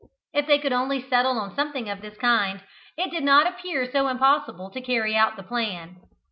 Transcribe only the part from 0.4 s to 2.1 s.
they could only settle on something of